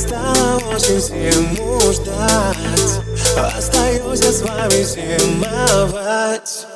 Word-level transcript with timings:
стало 0.00 0.74
очень 0.74 1.00
зиму 1.00 1.80
ждать 1.92 3.00
Остаюсь 3.36 4.20
я 4.20 4.32
с 4.32 4.42
вами 4.42 4.82
зимовать. 4.82 6.66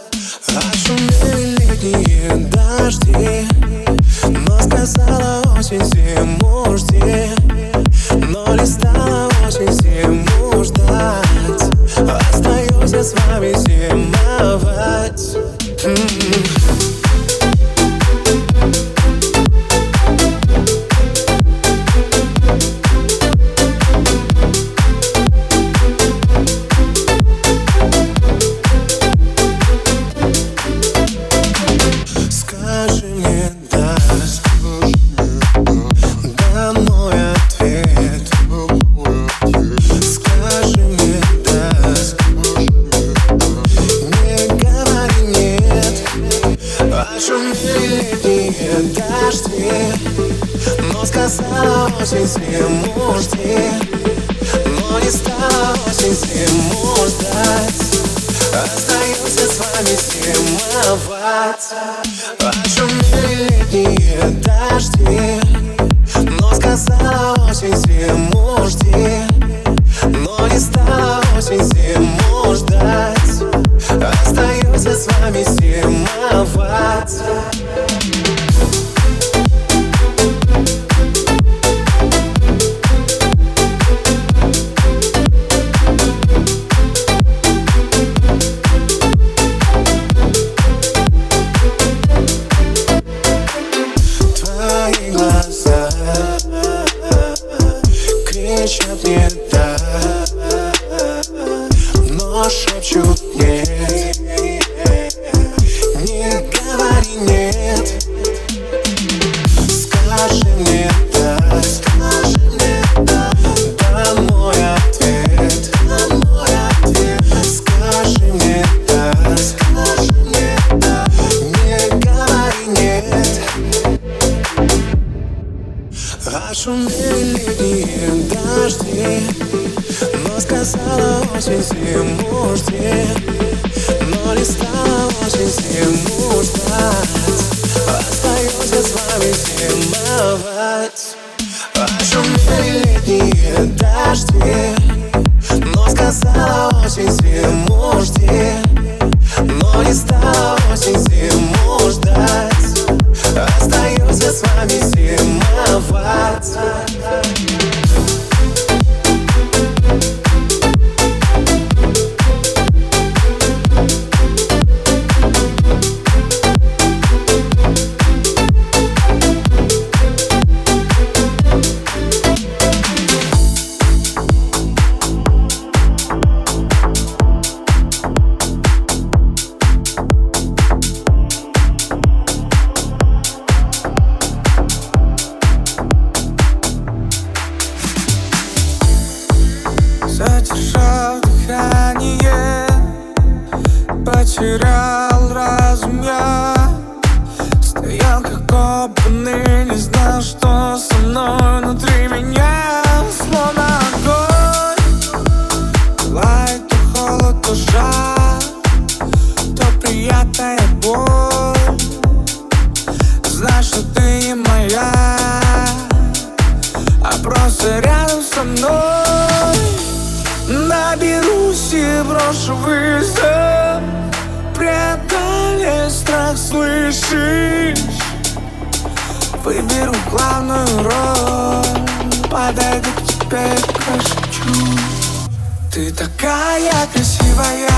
моя 236.54 236.86
красивая 236.86 237.73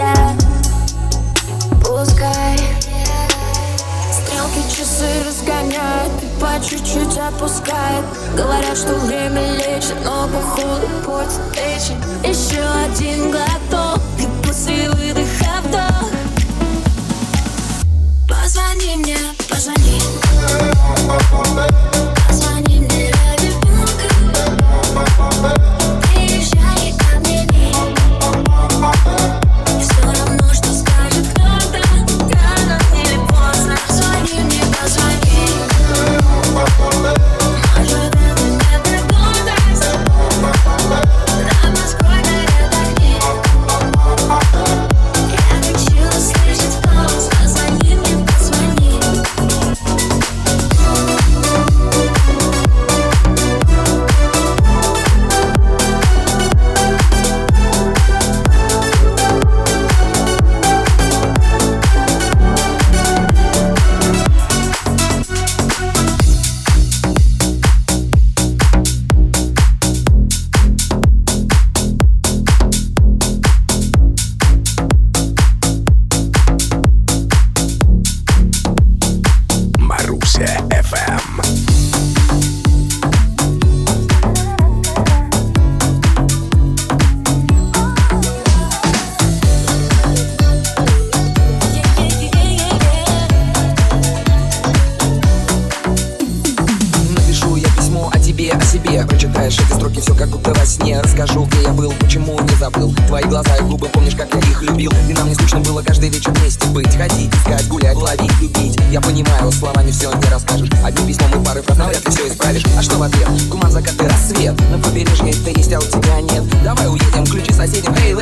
тебя 0.00 0.14
Пускай 1.82 2.58
Стрелки 4.10 4.62
часы 4.74 5.06
разгоняют 5.26 6.12
И 6.22 6.40
по 6.40 6.64
чуть-чуть 6.64 7.18
опускает. 7.18 8.04
Говорят, 8.34 8.76
что 8.76 8.94
время 8.94 9.52
лечит 9.56 9.96
Но 10.04 10.28
походу 10.28 10.88
портит 11.04 11.40
речи 11.54 11.94
Еще 12.24 12.62
один 12.62 13.30
глоток 13.30 14.00
И 14.18 14.46
после 14.46 14.90
выдоха 14.90 15.60
вдох. 15.64 16.10
Позвони 18.28 18.96
мне, 18.96 19.18
позвони. 19.48 20.00
Позвони 22.26 22.80
мне, 22.80 23.12
ребенка 23.38 24.10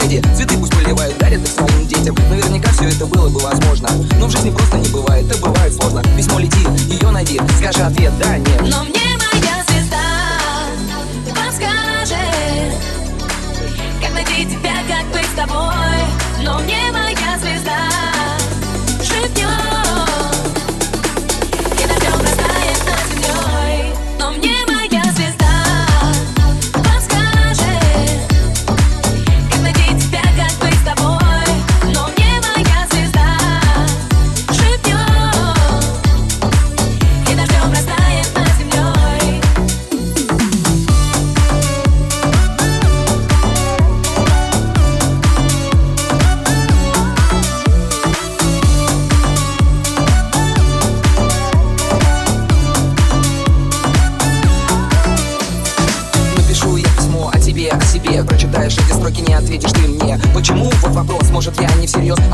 соседи 0.08 0.22
Цветы 0.34 0.56
пусть 0.58 0.72
поливают, 0.72 1.18
дарят 1.18 1.42
их 1.42 1.48
своим 1.48 1.86
детям. 1.86 2.16
Наверняка 2.30 2.70
все 2.72 2.88
это 2.88 3.06
было 3.06 3.28
бы 3.28 3.40
возможно 3.40 3.88
Но 4.18 4.26
в 4.26 4.30
жизни 4.30 4.50
просто 4.50 4.78
не 4.78 4.88
бывает, 4.88 5.30
это 5.30 5.40
бывает 5.40 5.74
сложно. 5.74 6.02
Письмо 6.16 6.38
летит, 6.38 6.68
ее 6.88 7.10
найди, 7.10 7.40
скажи 7.58 7.82
ответ, 7.82 8.12
да, 8.18 8.38
нет. 8.38 8.60
Но 8.62 8.84
мне 8.84 9.18
моя 9.18 9.64
звезда 9.68 9.98
подскажет 11.28 12.74
Как 14.02 14.14
найти 14.14 14.46
тебя, 14.46 14.74
как 14.88 15.06
быть 15.12 15.26
с 15.26 15.36
тобой. 15.36 16.44
Но 16.44 16.58
мне 16.60 16.87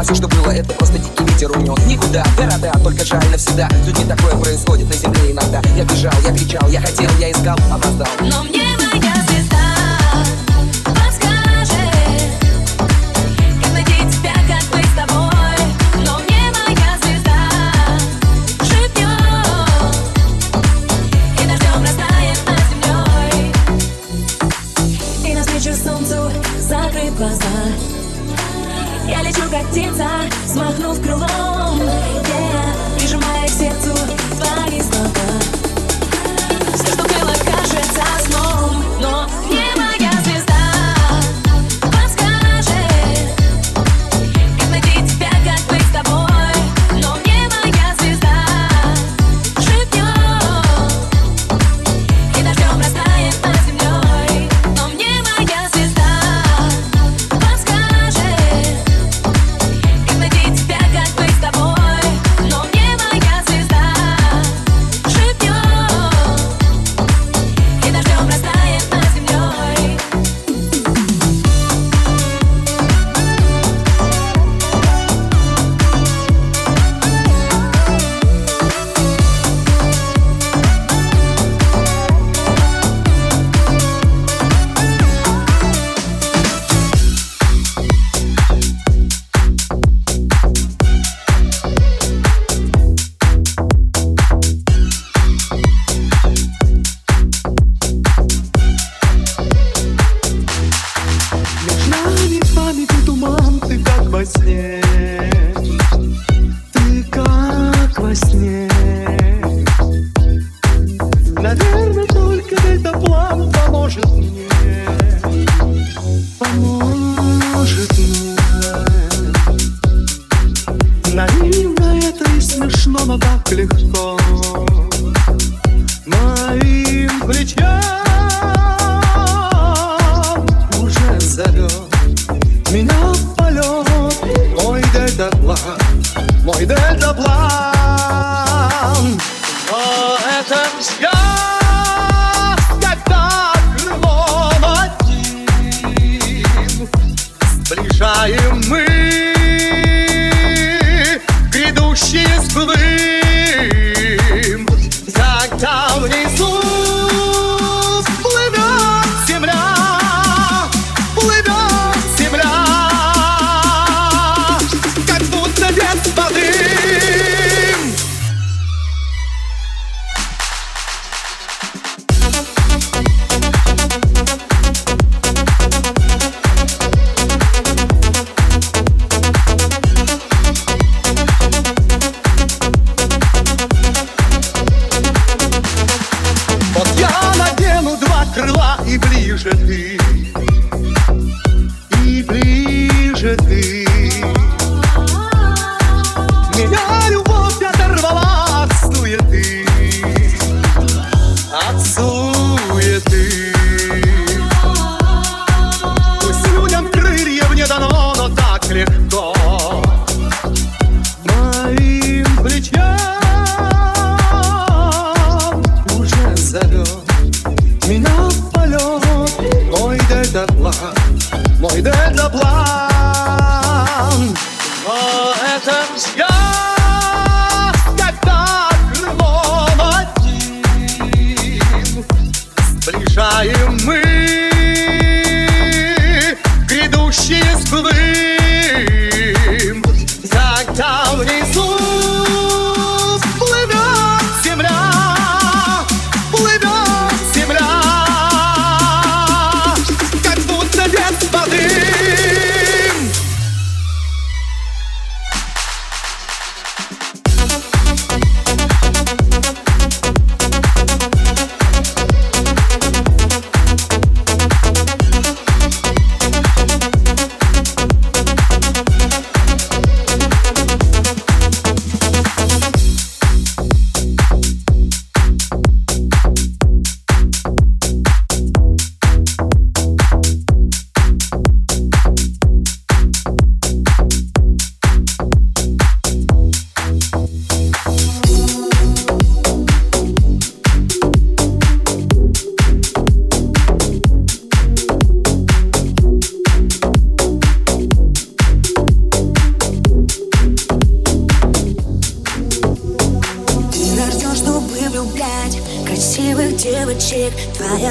все, 0.04 0.14
что 0.14 0.28
было, 0.28 0.50
это 0.50 0.72
просто 0.74 0.98
дикий 0.98 1.24
ветер 1.24 1.50
унес 1.52 1.78
Никуда, 1.86 2.24
города, 2.36 2.72
только 2.82 3.04
жаль 3.04 3.26
навсегда. 3.30 3.68
С 3.82 3.86
людьми 3.86 4.04
такое 4.04 4.36
происходит 4.36 4.88
на 4.88 4.94
земле 4.94 5.32
иногда. 5.32 5.62
Я 5.76 5.84
бежал, 5.84 6.12
я 6.24 6.32
кричал, 6.32 6.68
я 6.68 6.80
хотел, 6.80 7.10
я 7.18 7.30
искал, 7.30 7.56
опоздал. 7.72 8.06
Но 8.20 8.42
мне 8.42 8.66
моя 8.76 9.14
звезда 9.26 9.53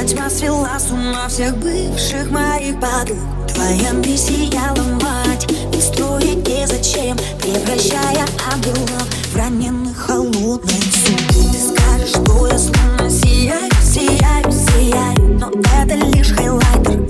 Тьма 0.06 0.30
свела 0.30 0.78
с 0.78 0.92
ума 0.92 1.30
всех 1.30 1.56
бывших 1.58 2.30
моих 2.30 2.78
подруг. 2.78 3.18
Твоя 3.48 3.92
миссия 3.92 4.60
ломать 4.76 5.48
и 5.74 5.80
строить 5.80 6.46
незачем 6.46 7.18
Превращая 7.40 8.26
ангелов 8.52 9.08
в 9.32 9.38
раненых 9.38 9.98
холодных 9.98 10.66
Ты 11.30 11.58
скажешь, 11.58 12.10
что 12.10 12.48
я 12.48 12.58
снова 12.58 13.10
сияю, 13.10 13.72
сияю, 13.82 14.52
сияю 14.52 15.40
Но 15.40 15.52
это 15.82 15.96
лишь 15.96 16.34
хайлайтер. 16.34 17.03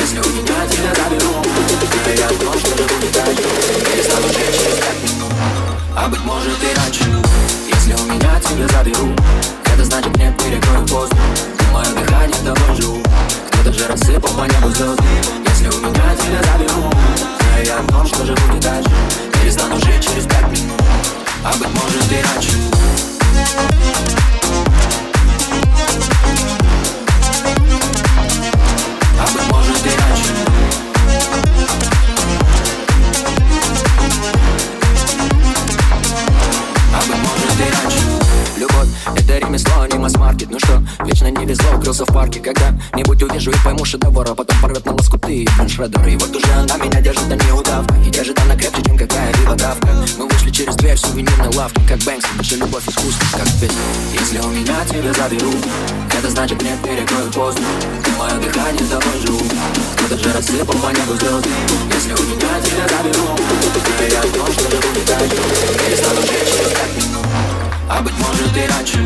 Если 0.00 0.18
у 0.18 0.32
меня 0.32 0.66
тебя 0.68 0.94
заберу 0.94 1.42
Это 2.04 2.20
я 2.20 2.26
о 2.26 2.28
том, 2.28 2.54
что 2.58 2.76
Перестану 3.84 4.28
жить 4.28 4.54
через 4.54 4.76
пять 4.76 5.02
минут 5.02 5.32
А 5.96 6.08
быть 6.08 6.24
может 6.24 6.62
и 6.62 6.76
раньше 6.76 7.04
Если 7.72 7.94
у 7.94 8.04
меня 8.12 8.40
тебя 8.40 8.68
заберу 8.68 9.14
Это 9.64 9.84
значит 9.84 10.16
нет, 10.16 10.36
перекрою 10.38 10.86
Ты 11.58 11.64
мое 11.72 11.86
дыхание, 11.86 12.36
тобой 12.44 12.76
живу 12.76 13.02
Кто-то 13.50 13.72
же 13.72 13.86
рассыпал 13.88 14.30
по 14.32 14.44
Если 15.48 15.68
у 15.68 15.80
меня 15.80 16.14
тебя 16.16 16.42
заберу 16.52 16.90
Знаю 17.40 17.66
я 17.66 17.78
о 17.78 17.82
том, 17.84 18.06
будет 18.34 18.60
дальше 18.60 18.90
Перестану 19.40 19.76
жить 19.76 20.02
через 20.02 20.24
пять 20.26 20.50
минут. 20.50 20.80
А 21.44 21.56
быть 21.56 21.68
может 21.68 22.12
и 22.12 22.22
раньше 22.22 22.56
что, 41.26 41.30
вечно 41.30 41.40
не 41.40 41.46
везло, 41.46 41.76
укрылся 41.76 42.04
в 42.04 42.12
парке 42.12 42.40
Когда-нибудь 42.40 43.22
увижу 43.22 43.50
и 43.50 43.54
пойму 43.64 43.84
шедевр 43.84 44.26
А 44.30 44.34
потом 44.34 44.60
порвет 44.60 44.84
на 44.84 44.92
лоскуты 44.92 45.44
и 45.44 45.68
шредер 45.68 46.06
И 46.06 46.16
вот 46.16 46.34
уже 46.34 46.52
она 46.52 46.76
меня 46.76 47.00
держит, 47.00 47.30
а 47.30 47.36
не 47.36 47.52
удавка. 47.52 47.94
И 48.06 48.10
держит 48.10 48.38
она 48.40 48.56
крепче, 48.56 48.82
чем 48.82 48.98
какая-либо 48.98 49.54
давка. 49.54 49.88
Мы 50.18 50.28
вышли 50.28 50.50
через 50.50 50.74
дверь 50.76 50.96
в 50.96 51.00
сувенирной 51.00 51.54
лавки 51.54 51.80
Как 51.88 51.98
Бэнкси, 51.98 52.28
наша 52.36 52.56
любовь 52.56 52.88
искусство, 52.88 53.38
как 53.38 53.48
песня. 53.60 53.78
Если 54.18 54.38
у 54.38 54.48
меня 54.48 54.84
тебя 54.88 55.12
заберу 55.12 55.52
Это 56.16 56.30
значит 56.30 56.62
нет, 56.62 56.78
перекрою 56.82 57.30
поздно. 57.32 57.66
Ты 58.04 58.10
мое 58.12 58.36
дыхание, 58.40 58.84
тобой 58.90 59.20
живу 59.24 59.40
Кто-то 59.96 60.22
же 60.22 60.32
рассыпал 60.32 60.74
по 60.74 60.88
небу 60.88 61.14
звезды 61.14 61.50
Если 61.94 62.12
у 62.12 62.26
меня 62.26 62.60
тебя 62.62 62.86
заберу 62.88 63.26
Знаю 63.96 64.10
я 64.10 64.20
о 64.20 64.22
том, 64.22 64.52
что 64.52 64.70
же 64.70 64.76
будет 64.76 65.06
дальше 65.06 65.36
Перестану 65.86 66.20
жить 66.20 66.46
через 66.46 66.68
пять 66.70 67.04
минут 67.04 67.26
а 67.88 68.02
быть 68.02 68.14
может 68.18 68.56
и 68.56 68.66
раньше 68.66 68.98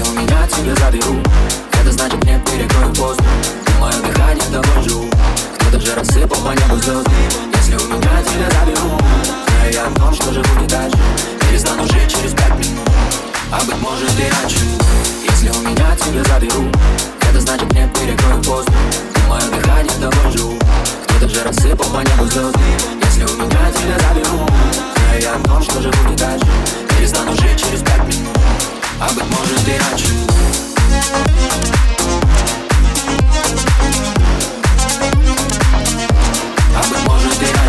Если 0.00 0.12
у 0.12 0.18
меня 0.18 0.46
тебя 0.46 0.74
заберу. 0.76 1.22
Это 1.78 1.92
значит 1.92 2.24
нет, 2.24 2.42
перекрою 2.46 2.94
поздно 2.94 3.24
Ты 3.66 3.72
мое 3.78 3.92
дыхание, 3.92 4.42
живу 4.82 5.10
Кто-то 5.58 5.78
же 5.78 5.94
рассыпал 5.94 6.38
по 6.38 6.48
небу 6.52 6.76
звезды. 6.76 7.10
Если 7.54 7.74
у 7.74 7.86
меня 7.86 8.22
тебя 8.22 8.48
заберу. 8.50 8.98
Знаю 9.46 9.72
я 9.72 9.84
о 9.84 9.90
том, 9.90 10.14
что 10.14 10.32
же 10.32 10.40
будет 10.40 10.70
дальше. 10.70 10.96
Перестану 11.40 11.82
жить 11.82 12.08
через 12.08 12.32
пять 12.32 12.56
минут. 12.56 12.88
А 13.52 13.62
быть 13.62 13.76
может 13.82 14.10
и 14.18 14.22
раньше. 14.22 14.64
Если 15.28 15.50
у 15.50 15.60
меня 15.68 15.94
тебя 15.96 16.24
заберу. 16.24 16.70
Это 17.28 17.40
значит 17.40 17.70
нет, 17.74 17.92
перекрою 17.92 18.42
поздно 18.42 18.72
Ты 19.12 19.20
мое 19.28 19.42
дыхание, 19.50 20.32
живу 20.32 20.58
Кто-то 21.08 21.28
же 21.28 21.44
рассыпал 21.44 21.90
по 21.90 21.98
небу 21.98 22.24
звезды. 22.24 22.60
Если 23.04 23.24
у 23.24 23.36
меня 23.36 23.70
тебя 23.70 23.98
заберу. 24.08 24.48
Знаю 24.96 25.20
я 25.20 25.34
о 25.34 25.40
том, 25.40 25.62
что 25.62 25.82
же 25.82 25.90
будет 25.90 26.16
дальше. 26.16 26.46
Перестану 26.88 27.32
жить 27.32 27.62
через 27.62 27.80
пять 27.80 28.06
минут 28.06 28.40
А 29.02 29.08
быть 29.14 29.24
может 29.24 29.66
и 29.66 29.78
раньше. 29.78 30.12
А 36.76 36.86
быть 36.86 37.06
может 37.06 37.42
и 37.42 37.46
раньше 37.46 37.59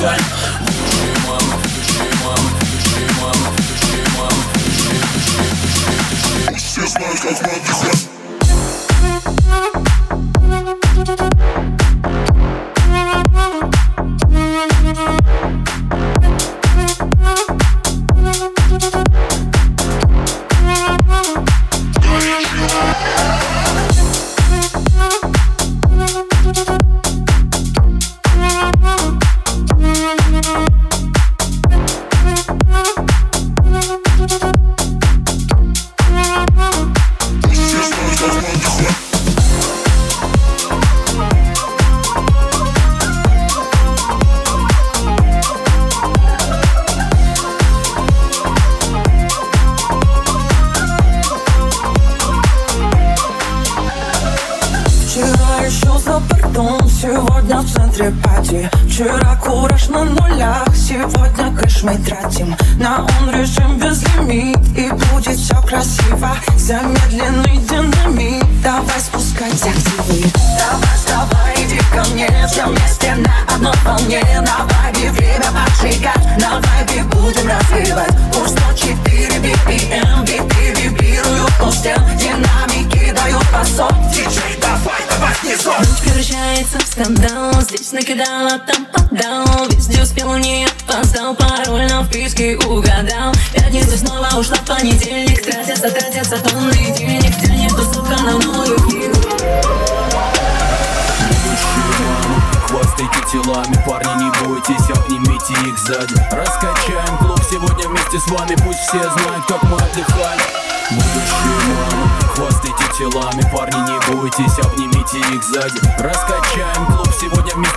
как 0.00 0.39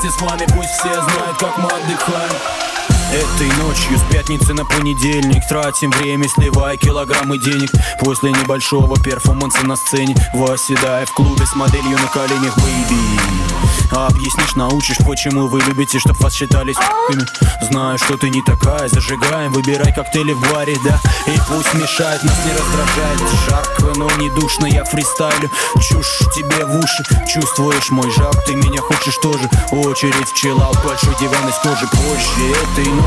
вместе 0.04 0.20
с 0.20 0.22
вами 0.22 0.46
Пусть 0.56 0.70
все 0.70 0.94
знают, 0.94 1.38
как 1.40 1.58
мы 1.58 1.70
отдыхаем 1.70 2.73
Этой 3.14 3.48
ночью 3.64 3.96
с 4.00 4.12
пятницы 4.12 4.56
на 4.56 4.66
понедельник 4.66 5.48
Тратим 5.48 5.92
время, 5.92 6.28
сливая 6.28 6.78
килограммы 6.78 7.38
денег 7.38 7.70
После 8.00 8.32
небольшого 8.32 9.00
перформанса 9.04 9.64
на 9.68 9.76
сцене 9.76 10.16
Восседая 10.34 11.06
в 11.06 11.14
клубе 11.14 11.46
с 11.46 11.56
моделью 11.56 12.00
на 12.00 12.08
коленях, 12.08 12.58
baby. 12.58 13.54
Объяснишь, 13.92 14.56
научишь, 14.56 14.98
почему 15.06 15.48
вы 15.48 15.62
любите, 15.62 16.00
чтоб 16.00 16.20
вас 16.20 16.34
считали 16.34 16.74
с**ками 16.74 17.28
Знаю, 17.70 18.00
что 18.00 18.18
ты 18.18 18.32
не 18.32 18.42
такая, 18.42 18.88
зажигаем, 18.88 19.54
выбирай 19.54 19.94
коктейли 19.94 20.34
в 20.34 20.42
баре, 20.52 20.76
да. 20.84 21.00
И 21.28 21.38
пусть 21.48 21.74
мешает, 21.76 22.24
нас 22.24 22.36
не 22.44 22.52
раздражает 22.52 23.20
Жарко, 23.48 24.00
но 24.00 24.10
не 24.18 24.32
душно, 24.32 24.66
я 24.66 24.84
фристайлю. 24.84 25.52
Чушь 25.76 26.20
тебе 26.36 26.66
в 26.66 26.76
уши, 26.80 27.04
чувствуешь 27.32 27.92
мой 27.92 28.10
жар 28.12 28.36
Ты 28.48 28.56
меня 28.56 28.82
хочешь 28.82 29.18
тоже, 29.18 29.48
очередь 29.72 30.28
в 30.28 30.34
чилаут 30.36 30.84
Большой 30.84 31.16
диван 31.20 31.48
из 31.48 31.56
кожи. 31.58 31.88
Позже 31.92 32.50
Этой 32.50 32.86
ночью 32.86 33.03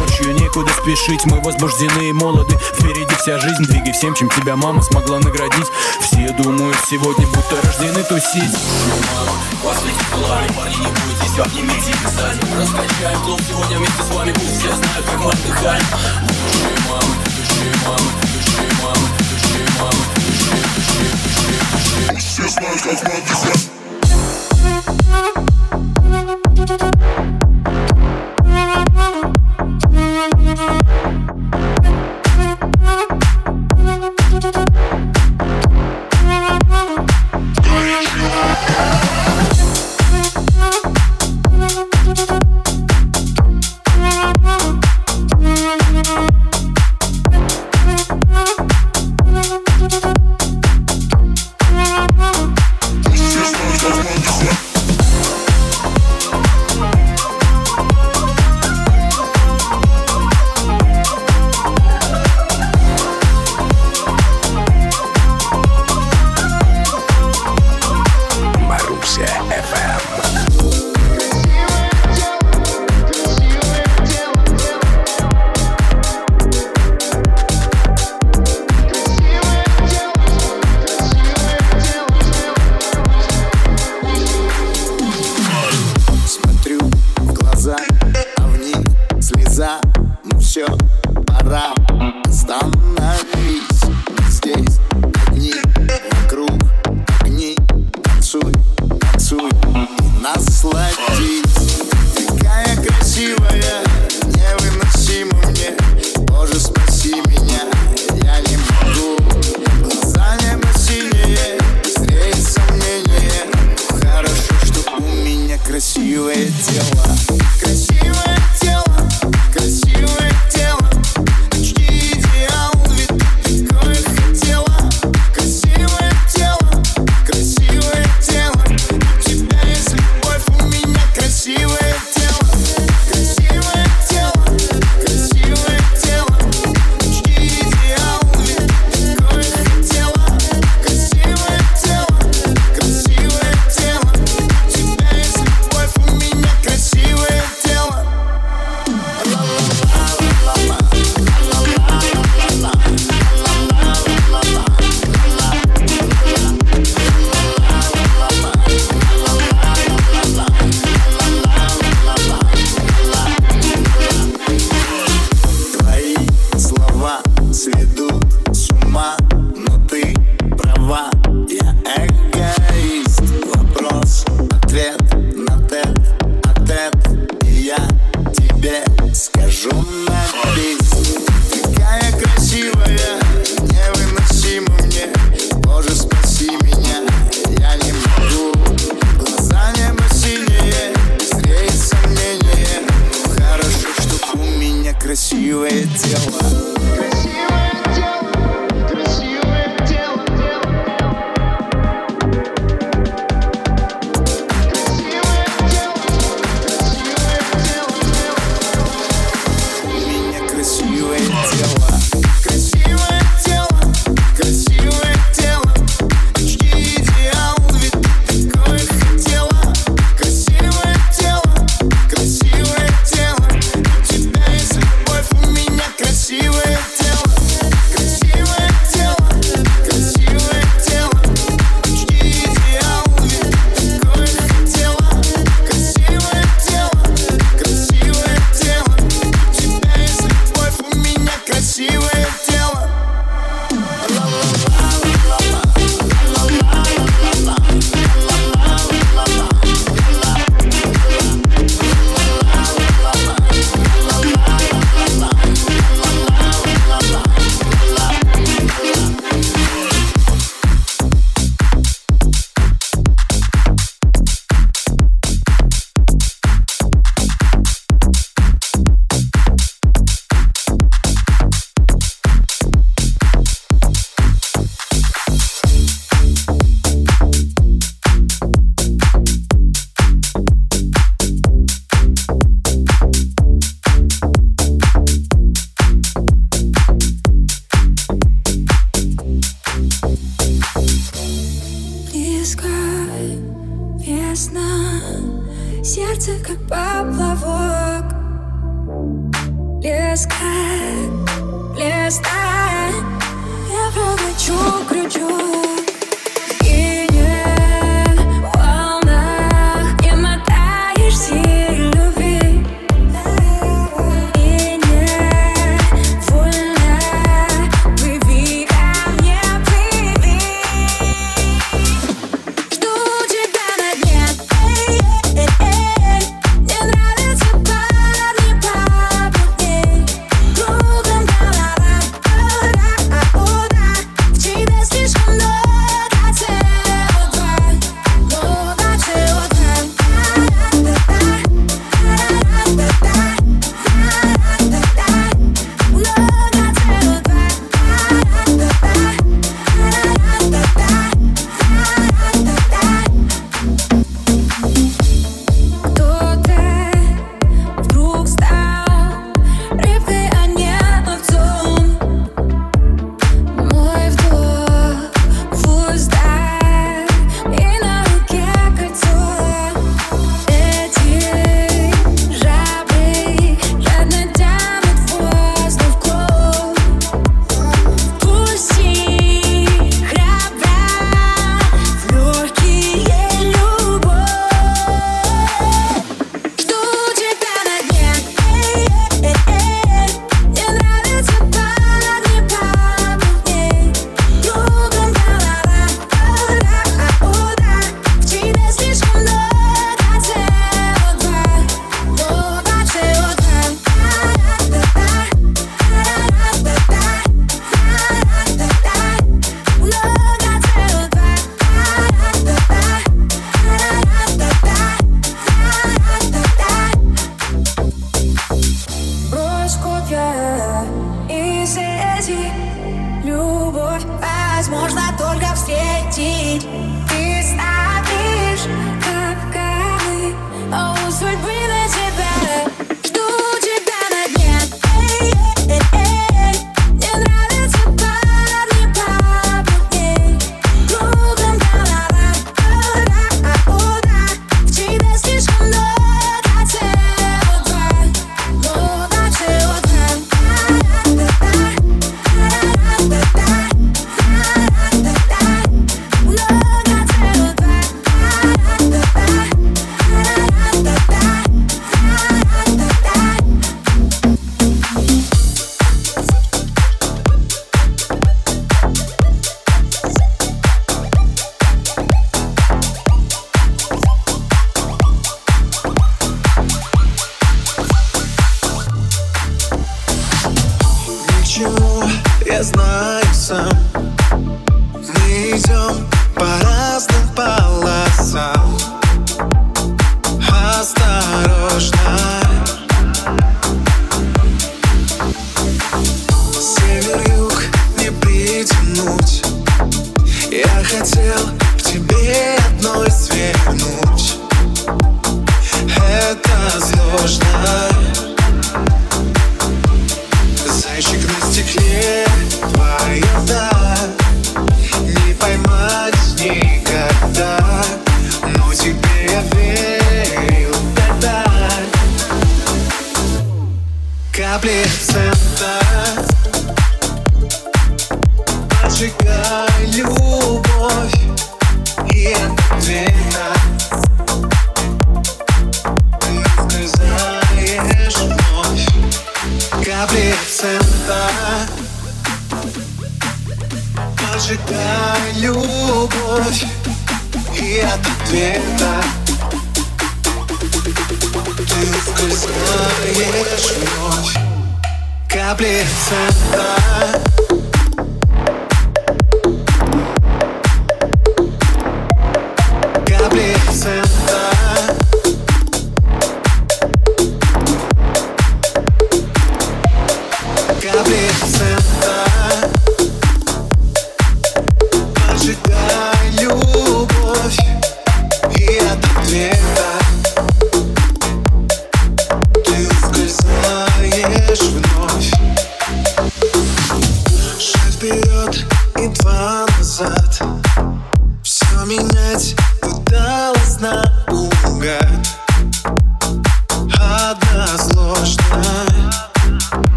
некуда 0.57 0.73
спешить, 0.73 1.25
мы 1.27 1.41
возбуждены 1.41 2.09
и 2.09 2.13
молоды. 2.13 2.57
Впереди 2.57 3.15
вся 3.17 3.39
жизнь, 3.39 3.65
двигай 3.65 3.93
всем, 3.93 4.15
чем 4.15 4.29
тебя 4.31 4.57
мама 4.57 4.83
смогла 4.83 5.19
наградить. 5.21 5.67
Все 6.01 6.31
думают 6.33 6.77
сегодня, 6.89 7.27
будто 7.27 7.61
рождены 7.63 8.03
тусить. 8.05 8.57
После 9.63 9.91
титулами, 9.93 10.49
парни, 10.53 10.77
не 10.77 10.87
бойтесь, 10.87 11.39
обнимите 11.39 11.91
их 11.91 12.09
сзади. 12.09 12.41
Раскачаем 12.57 13.21
клуб 13.21 13.41
сегодня 13.49 13.79
вместе 13.79 14.03
с 14.03 14.11
вами 14.15 14.33
Пусть 14.33 14.59
все 14.59 14.75
знают, 14.75 15.07
как 15.07 15.21
мы 15.21 15.31
отдыхаем. 15.31 15.85
Души, 16.23 16.71
мама, 16.89 17.15
души, 17.37 17.69
мама, 17.85 18.11
души, 18.33 18.67
мама, 18.83 19.07
души, 19.19 19.61
мама, 19.79 20.03
души, 20.15 20.55
души, 20.77 21.05
души, 21.35 21.51
души 22.09 22.19
Все 22.19 22.49
знают, 22.49 22.81
как 22.83 22.99
мы 23.03 23.15
отдыхаем 23.19 23.77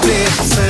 love 0.00 0.10
it. 0.10 0.67